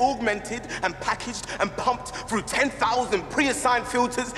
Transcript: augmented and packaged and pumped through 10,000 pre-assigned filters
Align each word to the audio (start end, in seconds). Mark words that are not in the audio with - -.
augmented 0.00 0.62
and 0.82 0.98
packaged 1.00 1.46
and 1.60 1.74
pumped 1.76 2.08
through 2.28 2.42
10,000 2.42 3.22
pre-assigned 3.30 3.86
filters 3.86 4.34